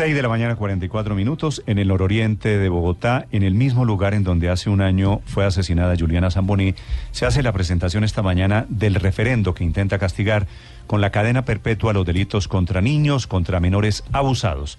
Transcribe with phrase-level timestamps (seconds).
[0.00, 4.14] 6 de la mañana, 44 minutos, en el nororiente de Bogotá, en el mismo lugar
[4.14, 6.74] en donde hace un año fue asesinada Juliana Zamboni,
[7.10, 10.46] se hace la presentación esta mañana del referendo que intenta castigar
[10.86, 14.78] con la cadena perpetua los delitos contra niños, contra menores abusados.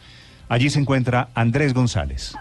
[0.49, 2.34] Allí se encuentra Andrés González.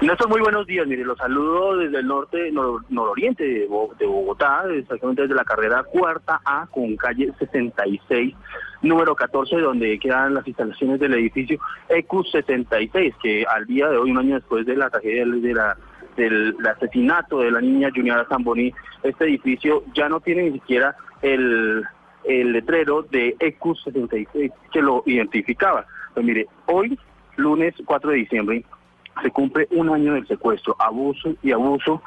[0.00, 0.86] Néstor, muy buenos días.
[0.86, 3.66] Mire, los saludo desde el norte, nor- nororiente de
[4.06, 8.34] Bogotá, exactamente desde la carrera cuarta A con calle 66,
[8.82, 14.18] número 14, donde quedan las instalaciones del edificio EQ66, que al día de hoy, un
[14.18, 15.76] año después de la tragedia de la,
[16.16, 21.84] del asesinato de la niña Juniora Zamboni, este edificio ya no tiene ni siquiera el,
[22.24, 25.86] el letrero de EQ66 que lo identificaba.
[26.14, 26.98] Pues mire, hoy,
[27.36, 28.64] lunes 4 de diciembre,
[29.22, 32.02] se cumple un año del secuestro, abuso y abuso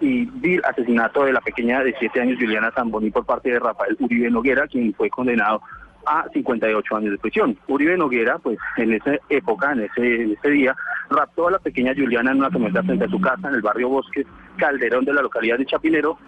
[0.00, 3.96] y vil asesinato de la pequeña de 7 años Juliana Zamboni por parte de Rafael
[4.00, 5.62] Uribe Noguera, quien fue condenado
[6.08, 7.58] a 58 años de prisión.
[7.68, 10.76] Uribe Noguera, pues en esa época, en ese, en ese día,
[11.10, 13.90] raptó a la pequeña Juliana en una camioneta frente a su casa en el barrio
[13.90, 16.18] Bosque Calderón de la localidad de Chapinero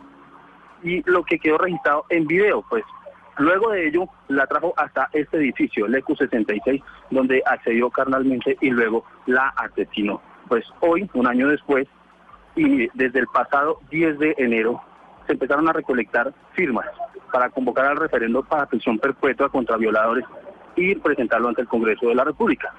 [0.83, 2.84] y lo que quedó registrado en video, pues
[3.39, 9.05] luego de ello la trajo hasta este edificio, el EQ66, donde accedió carnalmente y luego
[9.27, 10.20] la asesinó.
[10.48, 11.87] Pues hoy, un año después,
[12.56, 14.83] y desde el pasado 10 de enero,
[15.27, 16.87] se empezaron a recolectar firmas
[17.31, 20.25] para convocar al referendo para prisión perpetua contra violadores
[20.77, 22.75] y presentarlo ante el Congreso de la República.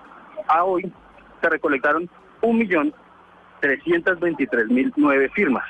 [0.47, 0.93] A hoy
[1.41, 2.07] se recolectaron
[2.41, 5.65] 1.323.009 firmas.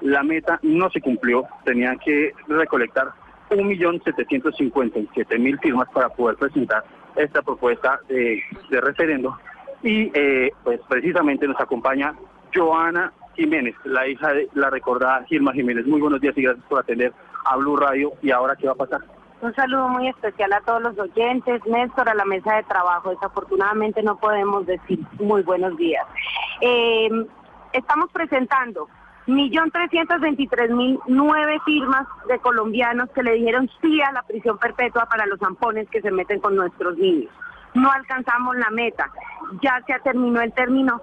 [0.00, 3.08] La meta no se cumplió, tenían que recolectar
[3.50, 6.84] 1.757.000 firmas para poder presentar
[7.16, 8.40] esta propuesta de,
[8.70, 9.36] referendo.
[9.82, 12.14] Y eh, pues precisamente nos acompaña
[12.54, 15.84] Joana Jiménez, la hija de la recordada Gilma Jiménez.
[15.86, 17.12] Muy buenos días y gracias por atender
[17.44, 18.12] a Radio.
[18.22, 19.02] ¿Y ahora qué va a pasar?
[19.40, 23.08] Un saludo muy especial a todos los oyentes, Néstor, a la mesa de trabajo.
[23.10, 26.06] Desafortunadamente no podemos decir muy buenos días.
[26.60, 27.08] Eh,
[27.72, 28.88] estamos presentando
[29.26, 35.88] 1.323.009 firmas de colombianos que le dijeron sí a la prisión perpetua para los zampones
[35.88, 37.32] que se meten con nuestros niños.
[37.74, 39.10] No alcanzamos la meta,
[39.62, 41.00] ya se terminó el término,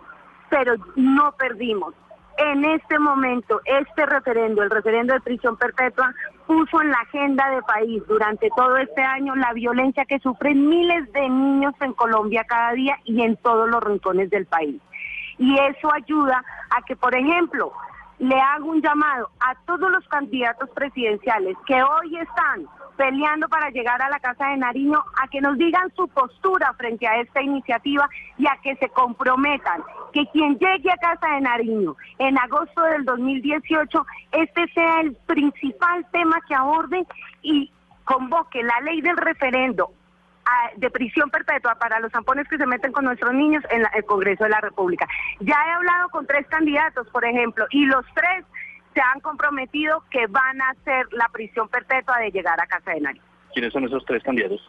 [0.50, 1.96] pero no perdimos.
[2.38, 6.14] En este momento, este referendo, el referendo de prisión perpetua,
[6.46, 11.12] puso en la agenda de país durante todo este año la violencia que sufren miles
[11.14, 14.80] de niños en Colombia cada día y en todos los rincones del país.
[15.40, 17.74] Y eso ayuda a que, por ejemplo,
[18.20, 24.02] le hago un llamado a todos los candidatos presidenciales que hoy están peleando para llegar
[24.02, 28.09] a la Casa de Nariño a que nos digan su postura frente a esta iniciativa
[28.38, 33.06] y a que se comprometan que quien llegue a Casa de Nariño en agosto del
[33.06, 37.06] 2018, este sea el principal tema que aborde
[37.44, 37.72] y
[38.03, 39.91] convoque la ley del referendo
[40.46, 44.06] a- de prisión perpetua para los zampones que se meten con nuestros niños en el
[44.06, 45.06] Congreso de la República.
[45.41, 48.46] Ya he hablado con tres candidatos, por ejemplo, y los tres
[48.97, 53.02] se han comprometido que van a hacer la prisión perpetua de llegar a Casa de
[53.02, 53.24] Nariño.
[53.53, 54.59] ¿Quiénes son esos tres candidatos?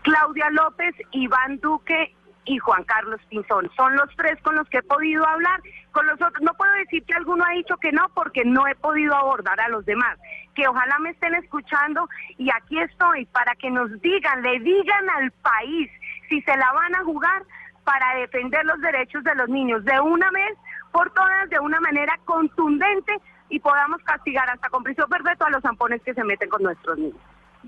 [0.00, 2.14] Claudia López, Iván Duque
[2.46, 3.70] y Juan Carlos Pinzón.
[3.76, 5.60] Son los tres con los que he podido hablar.
[5.92, 8.74] Con los otros, no puedo decir que alguno ha dicho que no, porque no he
[8.74, 10.18] podido abordar a los demás.
[10.54, 12.08] Que ojalá me estén escuchando
[12.38, 15.90] y aquí estoy para que nos digan, le digan al país
[16.30, 17.42] si se la van a jugar
[17.84, 20.56] para defender los derechos de los niños de una vez
[20.90, 25.62] por todas, de una manera contundente y podamos castigar hasta con prisión perpetua a los
[25.62, 27.16] zampones que se meten con nuestros niños.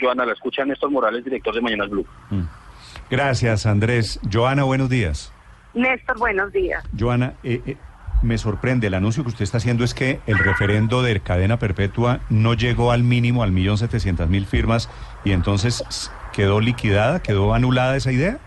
[0.01, 2.07] Joana, la escucha Néstor Morales, director de Mañanas Blue.
[3.11, 4.21] Gracias, Andrés.
[4.33, 5.33] Joana, buenos días.
[5.75, 6.85] Néstor, buenos días.
[6.99, 7.77] Joana, eh, eh,
[8.23, 12.21] me sorprende, el anuncio que usted está haciendo es que el referendo de cadena perpetua
[12.29, 14.91] no llegó al mínimo, al millón setecientas mil firmas,
[15.25, 18.39] y entonces quedó liquidada, quedó anulada esa idea.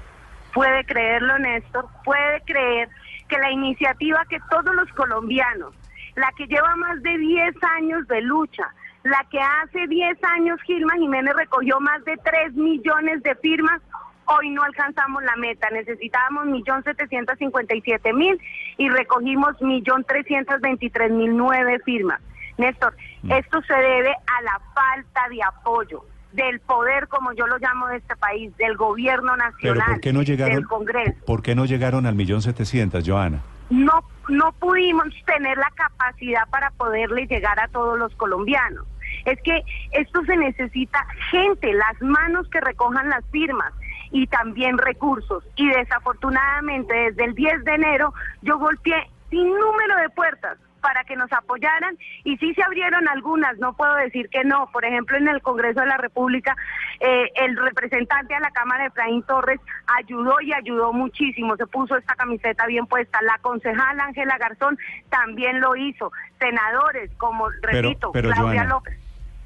[0.53, 2.89] Puede creerlo, Néstor, puede creer
[3.27, 5.73] que la iniciativa que todos los colombianos,
[6.15, 8.71] la que lleva más de 10 años de lucha,
[9.03, 13.81] la que hace 10 años Gilma Jiménez recogió más de 3 millones de firmas,
[14.25, 15.69] hoy no alcanzamos la meta.
[15.71, 18.39] Necesitábamos 1.757.000
[18.77, 22.21] y recogimos 1.323.009 firmas.
[22.57, 22.95] Néstor,
[23.29, 27.97] esto se debe a la falta de apoyo del poder, como yo lo llamo de
[27.97, 31.13] este país, del gobierno Pero nacional, ¿por qué no llegaron, del Congreso.
[31.25, 33.41] ¿por qué no llegaron al millón setecientos, Joana?
[33.69, 38.85] No, no pudimos tener la capacidad para poderle llegar a todos los colombianos.
[39.25, 39.61] Es que
[39.91, 43.73] esto se necesita gente, las manos que recojan las firmas
[44.11, 45.43] y también recursos.
[45.55, 51.15] Y desafortunadamente desde el 10 de enero yo golpeé sin número de puertas para que
[51.15, 54.69] nos apoyaran y sí se abrieron algunas, no puedo decir que no.
[54.73, 56.55] Por ejemplo, en el Congreso de la República,
[56.99, 59.61] eh, el representante a la Cámara, Efraín Torres,
[59.97, 63.19] ayudó y ayudó muchísimo, se puso esta camiseta bien puesta.
[63.21, 64.77] La concejal Ángela Garzón
[65.09, 66.11] también lo hizo.
[66.37, 68.99] Senadores como, repito, pero, Claudia Joana, López.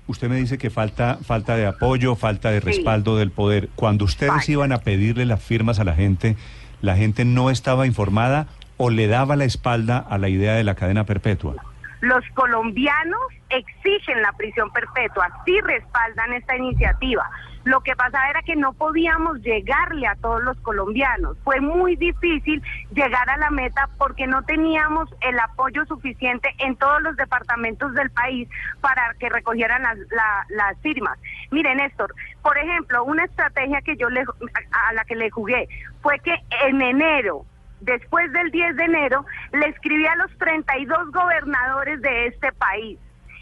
[0.07, 2.65] Usted me dice que falta falta de apoyo, falta de Sí.
[2.65, 3.69] respaldo del poder.
[3.75, 6.35] Cuando ustedes iban a pedirle las firmas a la gente,
[6.81, 10.75] ¿la gente no estaba informada o le daba la espalda a la idea de la
[10.75, 11.55] cadena perpetua?
[12.01, 13.19] Los colombianos
[13.49, 17.27] exigen la prisión perpetua, sí respaldan esta iniciativa.
[17.63, 21.37] Lo que pasaba era que no podíamos llegarle a todos los colombianos.
[21.43, 22.61] Fue muy difícil
[22.93, 28.09] llegar a la meta porque no teníamos el apoyo suficiente en todos los departamentos del
[28.11, 28.47] país
[28.79, 31.17] para que recogieran las, la- las firmas.
[31.51, 32.13] Miren, Néstor,
[32.43, 35.67] por ejemplo, una estrategia que yo le, a la que le jugué
[36.01, 36.35] fue que
[36.67, 37.43] en enero
[37.81, 42.99] después del 10 de enero, le escribí a los 32 gobernadores de este país.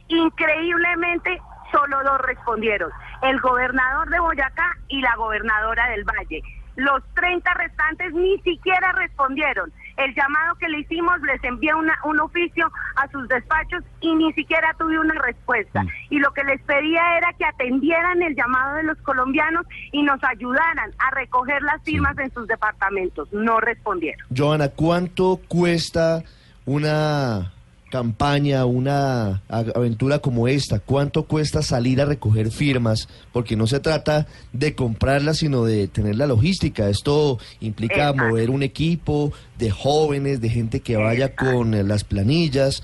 [0.07, 1.41] Increíblemente,
[1.71, 2.91] solo dos respondieron,
[3.23, 6.41] el gobernador de Boyacá y la gobernadora del Valle.
[6.75, 9.71] Los 30 restantes ni siquiera respondieron.
[9.97, 14.31] El llamado que le hicimos les envié una- un oficio a sus despachos y ni
[14.33, 15.83] siquiera tuve una respuesta.
[15.83, 15.89] Mm.
[16.09, 20.21] Y lo que les pedía era que atendieran el llamado de los colombianos y nos
[20.23, 23.31] ayudaran a recoger las firmas en sus departamentos.
[23.31, 24.25] No respondieron.
[24.35, 26.23] Joana, ¿cuánto cuesta
[26.65, 27.51] una
[27.91, 30.79] campaña, una aventura como esta?
[30.79, 33.07] ¿Cuánto cuesta salir a recoger firmas?
[33.31, 36.89] Porque no se trata de comprarlas, sino de tener la logística.
[36.89, 38.23] Esto implica Exacto.
[38.25, 42.83] mover un equipo de jóvenes, de gente que vaya con eh, las planillas.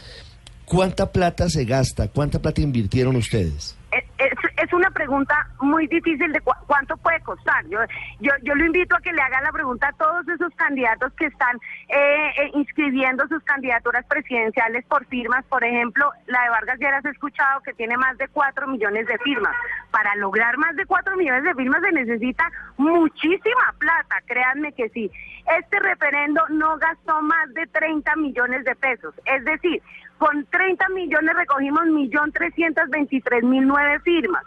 [0.66, 2.08] ¿Cuánta plata se gasta?
[2.08, 3.76] ¿Cuánta plata invirtieron ustedes?
[3.92, 7.66] Es, es- es una pregunta muy difícil de cu- cuánto puede costar.
[7.68, 7.80] Yo,
[8.20, 11.26] yo, yo lo invito a que le haga la pregunta a todos esos candidatos que
[11.26, 11.58] están
[11.90, 15.44] eh, eh, inscribiendo sus candidaturas presidenciales por firmas.
[15.46, 19.18] Por ejemplo, la de Vargas Lleras he escuchado que tiene más de 4 millones de
[19.20, 19.56] firmas.
[19.92, 25.12] Para lograr más de 4 millones de firmas se necesita muchísima plata, créanme que sí.
[25.60, 29.14] Este referendo no gastó más de 30 millones de pesos.
[29.26, 29.82] Es decir,
[30.18, 34.44] con 30 millones recogimos 1.323.009 firmas,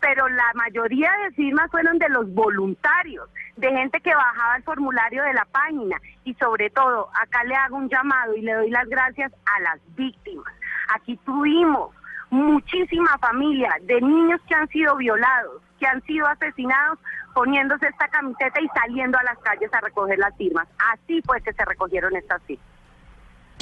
[0.00, 5.22] pero la mayoría de firmas fueron de los voluntarios, de gente que bajaba el formulario
[5.22, 8.88] de la página y sobre todo, acá le hago un llamado y le doy las
[8.88, 10.52] gracias a las víctimas.
[10.94, 11.94] Aquí tuvimos
[12.30, 16.98] muchísima familia de niños que han sido violados, que han sido asesinados
[17.34, 20.68] poniéndose esta camiseta y saliendo a las calles a recoger las firmas.
[20.92, 22.77] Así fue que se recogieron estas firmas.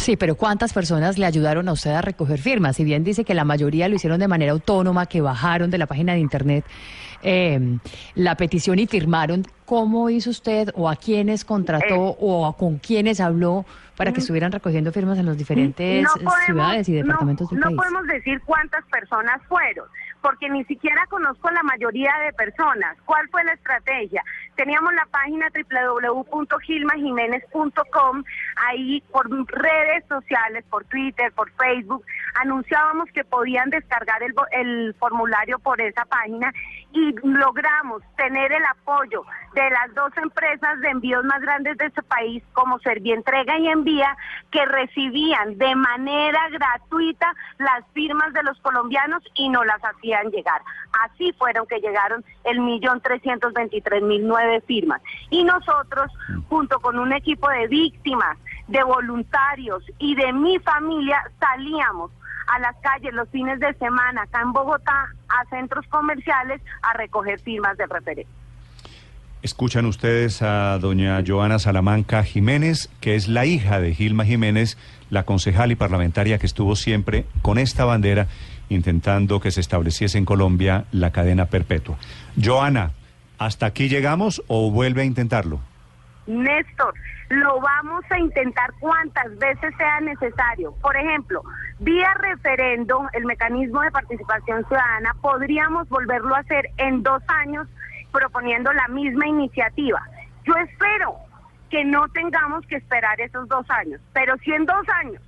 [0.06, 2.76] Sí, pero ¿cuántas personas le ayudaron a usted a recoger firmas?
[2.76, 5.86] Si bien dice que la mayoría lo hicieron de manera autónoma, que bajaron de la
[5.88, 6.64] página de internet
[7.24, 7.78] eh,
[8.14, 12.16] la petición y firmaron, ¿cómo hizo usted o a quiénes contrató Eh.
[12.20, 13.66] o a con quiénes habló
[13.96, 17.58] para que estuvieran recogiendo firmas en los diferentes No podemos- ciudades y no- departamentos del
[17.58, 17.76] no país?
[17.76, 19.86] podemos decir cuántas personas fueron,
[20.26, 22.96] porque ni siquiera conozco la mayoría de personas.
[23.04, 24.24] ¿Cuál fue la estrategia?
[24.56, 28.24] Teníamos la página www.gilmajiménez.com,
[28.56, 32.04] ahí por redes sociales, por Twitter, por Facebook,
[32.40, 36.52] anunciábamos que podían descargar el, formulario por esa página
[36.92, 42.02] y logramos tener el apoyo de las dos empresas de envíos más grandes de este
[42.02, 44.16] país, como Servientrega y Envía,
[44.50, 50.60] que recibían de manera gratuita las firmas de los colombianos y no las hacían llegar.
[51.04, 55.00] Así fueron que llegaron el millón trescientos veintitrés mil nueve firmas.
[55.30, 56.10] Y nosotros,
[56.48, 58.36] junto con un equipo de víctimas,
[58.68, 62.10] de voluntarios y de mi familia, salíamos
[62.48, 67.40] a las calles los fines de semana acá en Bogotá, a centros comerciales, a recoger
[67.40, 68.30] firmas de referente.
[69.42, 74.76] Escuchan ustedes a doña Joana Salamanca Jiménez, que es la hija de Gilma Jiménez,
[75.10, 78.26] la concejal y parlamentaria que estuvo siempre con esta bandera
[78.68, 81.96] intentando que se estableciese en Colombia la cadena perpetua.
[82.42, 82.92] Joana,
[83.38, 85.60] ¿hasta aquí llegamos o vuelve a intentarlo?
[86.26, 86.94] Néstor,
[87.28, 90.72] lo vamos a intentar cuantas veces sea necesario.
[90.82, 91.42] Por ejemplo,
[91.78, 97.68] vía referendo, el mecanismo de participación ciudadana, podríamos volverlo a hacer en dos años
[98.12, 100.02] proponiendo la misma iniciativa.
[100.44, 101.16] Yo espero
[101.70, 105.22] que no tengamos que esperar esos dos años, pero si en dos años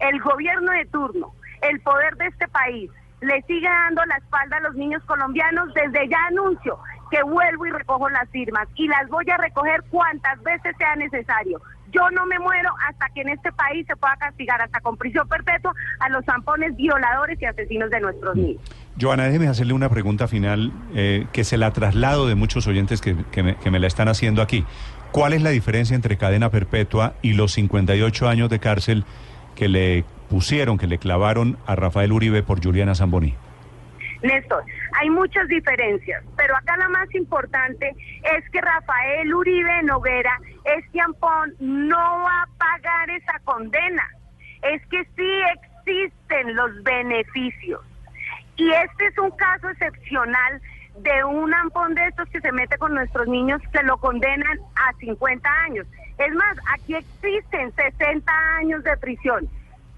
[0.00, 1.34] el gobierno de turno,
[1.70, 2.90] el poder de este país,
[3.20, 6.78] le sigue dando la espalda a los niños colombianos, desde ya anuncio
[7.10, 11.60] que vuelvo y recojo las firmas y las voy a recoger cuantas veces sea necesario.
[11.92, 15.28] Yo no me muero hasta que en este país se pueda castigar hasta con prisión
[15.28, 18.62] perpetua a los zampones violadores y asesinos de nuestros niños.
[19.00, 23.14] Joana, déjeme hacerle una pregunta final eh, que se la traslado de muchos oyentes que,
[23.70, 24.64] me la están haciendo aquí.
[25.12, 29.04] ¿Cuál es la diferencia entre cadena perpetua y los 58 años de cárcel
[29.54, 33.34] que le pusieron, que le clavaron a Rafael Uribe por Juliana Zamboni?
[34.22, 34.64] Néstor,
[34.98, 41.54] hay muchas diferencias, pero acá la más importante es que Rafael Uribe Noguera, este ampón,
[41.60, 44.08] no va a pagar esa condena.
[44.62, 45.42] Es que sí
[45.84, 47.82] existen los beneficios.
[48.56, 50.60] Y este es un caso excepcional
[50.98, 54.92] de un ampón de estos que se mete con nuestros niños que lo condenan a
[54.94, 55.86] 50 años.
[56.18, 59.48] Es más, aquí existen 60 años de prisión.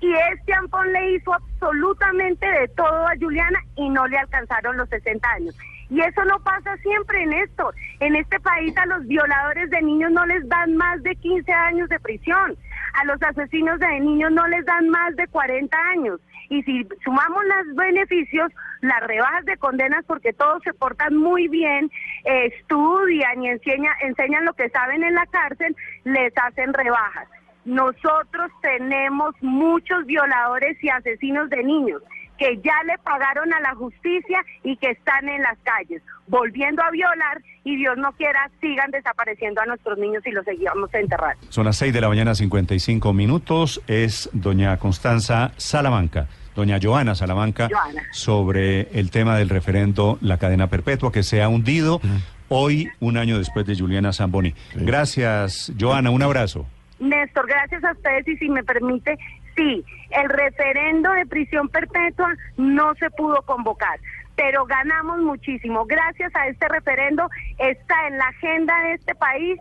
[0.01, 4.89] Y este ampón le hizo absolutamente de todo a Juliana y no le alcanzaron los
[4.89, 5.57] 60 años.
[5.89, 7.75] Y eso no pasa siempre, Néstor.
[8.01, 11.89] En este país a los violadores de niños no les dan más de 15 años
[11.89, 12.57] de prisión.
[12.95, 16.21] A los asesinos de niños no les dan más de 40 años.
[16.49, 18.51] Y si sumamos los beneficios,
[18.81, 21.91] las rebajas de condenas, porque todos se portan muy bien,
[22.25, 27.29] estudian y enseña, enseñan lo que saben en la cárcel, les hacen rebajas.
[27.67, 32.01] Nosotros tenemos muchos violadores y asesinos de niños
[32.39, 36.91] que ya le pagaron a la justicia y que están en las calles, volviendo a
[36.91, 41.45] violar y Dios no quiera sigan desapareciendo a nuestros niños y los seguimos enterrando.
[41.49, 43.83] Son las 6 de la mañana, 55 minutos.
[43.87, 48.03] Es doña Constanza Salamanca, doña Joana Salamanca, Joana.
[48.13, 52.01] sobre el tema del referendo La Cadena Perpetua, que se ha hundido
[52.49, 54.55] hoy, un año después de Juliana Zamboni.
[54.75, 56.67] Gracias, Joana, un abrazo.
[56.99, 59.19] Néstor, gracias a ustedes y si me permite,
[59.55, 63.99] sí, el referendo de prisión perpetua no se pudo convocar,
[64.35, 65.85] pero ganamos muchísimo.
[65.87, 69.59] Gracias a este referendo está en la agenda de este país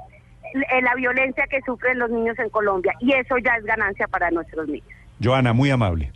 [0.53, 4.31] eh, la violencia que sufren los niños en Colombia y eso ya es ganancia para
[4.31, 4.87] nuestros niños.
[5.21, 6.11] Joana, muy amable.